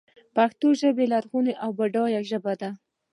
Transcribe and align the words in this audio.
پښتو 0.35 0.67
ژبه 0.79 1.03
لرغونۍ 1.11 1.53
او 1.63 1.69
بډایه 1.79 2.21
ژبه 2.29 2.53
ده. 2.61 2.69